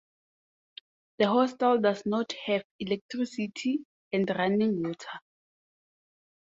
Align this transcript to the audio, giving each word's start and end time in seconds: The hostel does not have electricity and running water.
The 1.19 1.27
hostel 1.27 1.79
does 1.79 2.03
not 2.07 2.31
have 2.47 2.63
electricity 2.79 3.85
and 4.11 4.27
running 4.35 4.81
water. 4.81 5.19